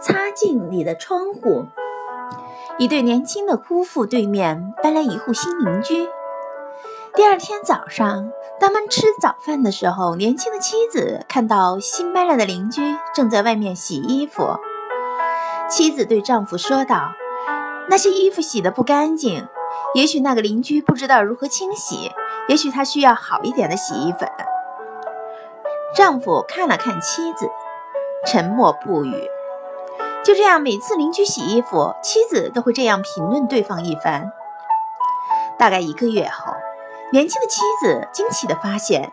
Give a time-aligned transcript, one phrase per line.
[0.00, 1.66] 擦净你的窗户。
[2.78, 6.08] 一对年轻的夫妇对面搬来一户新邻居。
[7.14, 8.30] 第二天早上，
[8.60, 14.56] 当们吃早饭的时候，年轻的妻子看到新搬来的邻居正在外面洗衣服。
[15.68, 17.12] 妻子对丈夫说道
[17.90, 19.48] ：“那些衣服洗得不干净，
[19.94, 22.12] 也许那个邻居不知道如何清洗，
[22.48, 24.30] 也许他需要好一点的洗衣粉。”
[25.96, 27.48] 丈夫看了看妻子，
[28.26, 29.28] 沉默不语。
[30.28, 34.30] 就这样，每次邻居洗衣服，妻子都会这样评论对方一番。
[35.58, 36.52] 大概一个月后，
[37.12, 39.10] 年轻的妻子惊奇地发现，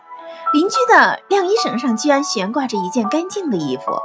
[0.52, 3.98] 邻居的晾衣绳上居然悬挂着一件干净的衣服。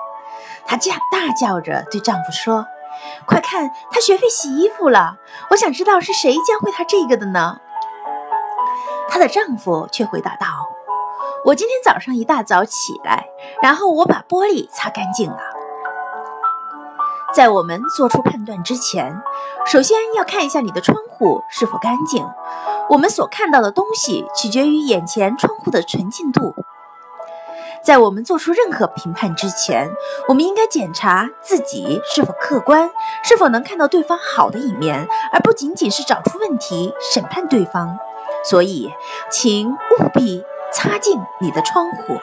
[0.66, 2.66] 她叫大叫着对丈夫说
[3.28, 5.18] ：“快看，她学会洗衣服了！
[5.50, 7.58] 我想知道是谁教会她这个的呢？”
[9.12, 10.48] 她的丈夫却回答道
[11.44, 13.26] ：“我今天早上一大早起来，
[13.62, 15.40] 然后我把玻璃擦干净了。”
[17.34, 19.22] 在我们做出判断之前，
[19.66, 22.28] 首先要看一下你的窗户是否干净。
[22.90, 26.54] 我们所看到的东西取决于眼前窗户的纯净度。
[27.84, 29.90] 在我们做出任何评判之前，
[30.28, 32.92] 我们应该检查自己是否客观，
[33.24, 37.98] 是否能看到对方好的一面，而不仅仅是找出问题审判对方。
[38.44, 38.92] 所以，
[39.32, 42.18] 请务必擦净你的窗户。